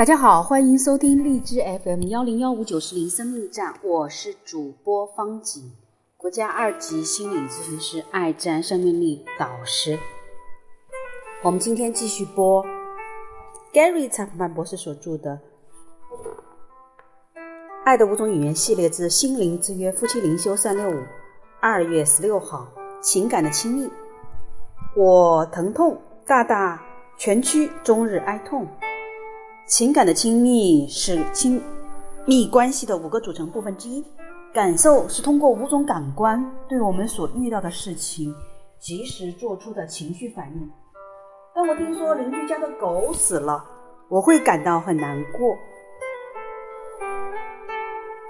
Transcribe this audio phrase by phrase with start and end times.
[0.00, 5.72] 大家好，欢迎收听荔枝 FM 幺零幺五九四零生命站，我是主播方景，
[6.16, 9.98] 国家二级心理咨询师，爱自然生命力导师。
[11.42, 12.64] 我们今天继续播
[13.74, 15.38] Gary 查普曼博士所著的
[17.84, 21.02] 《爱的五种语言》系列之心灵之约夫妻灵修三六五，
[21.60, 22.66] 二月十六号，
[23.02, 23.90] 情感的亲密。
[24.96, 26.82] 我疼痛，大大
[27.18, 28.66] 蜷曲，终日哀痛。
[29.70, 31.62] 情感的亲密是亲
[32.26, 34.04] 密关系的五个组成部分之一。
[34.52, 38.34] 感受是通过五种感官对我们所遇到的事情
[38.80, 40.68] 及时做出的情绪反应。
[41.54, 43.64] 当我听说邻居家的狗死了，
[44.08, 45.56] 我会感到很难过；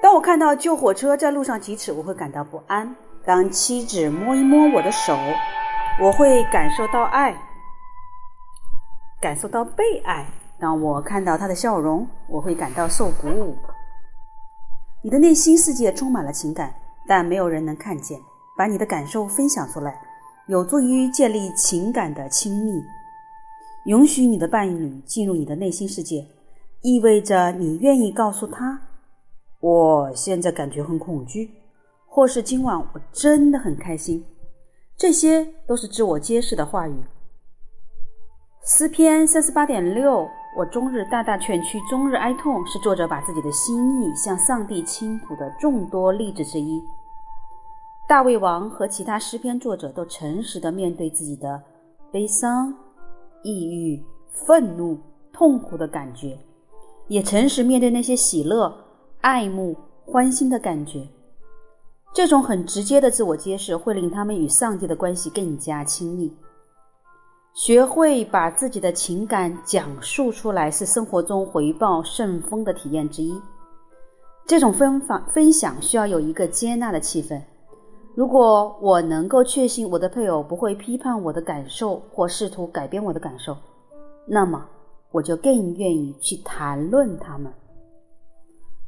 [0.02, 2.94] 当我看到救火车在路上疾驰，我会感到不安；
[3.24, 5.16] 当妻子摸一摸我的手，
[6.02, 7.34] 我会感受到爱，
[9.22, 10.26] 感受到被爱。
[10.60, 13.56] 当我看到他的笑容，我会感到受鼓舞。
[15.02, 16.74] 你的内心世界充满了情感，
[17.08, 18.20] 但没有人能看见。
[18.58, 19.98] 把你的感受分享出来，
[20.46, 22.82] 有助于建立情感的亲密。
[23.86, 26.26] 允许你的伴侣进入你的内心世界，
[26.82, 28.78] 意味着你愿意告诉他
[29.60, 31.50] ：“我现在感觉很恐惧，
[32.06, 34.22] 或是今晚我真的很开心。”
[34.94, 36.94] 这些都是自我揭示的话语。
[38.66, 40.28] 诗篇三十八点六。
[40.56, 46.82] 我终日大大蜷曲，终日哀痛，是作者把自己的心意向上帝倾吐的众多例子之一。
[48.08, 51.62] 大卫王和其他诗篇作者都诚实的面对自己的
[52.10, 52.74] 悲伤、
[53.44, 54.98] 抑郁、愤怒、
[55.32, 56.36] 痛苦的感觉，
[57.06, 58.74] 也诚实面对那些喜乐、
[59.20, 61.06] 爱慕、欢欣的感觉。
[62.12, 66.36] 这种很直接的自我揭示，会令他们与上帝的关系更加亲密。
[67.52, 73.34] 学会把自己的情感讲述出来，是生活中回报顺丰的体验之一。
[74.46, 77.40] 这种分法分享需要有一个接纳的气氛。
[78.14, 83.56] 如果我能够确信我的配偶不会批判我的感受或试图改变我的感受，
[84.26, 84.64] 那么
[85.10, 87.52] 我就更愿意去谈论他们。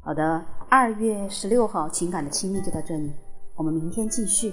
[0.00, 3.12] 好的，二月十六号情感的亲密就到这里，
[3.56, 4.53] 我们明天继续。